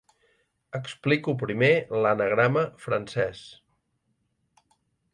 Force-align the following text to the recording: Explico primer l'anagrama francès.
Explico 0.79 1.35
primer 1.43 1.69
l'anagrama 2.05 2.65
francès. 2.89 3.47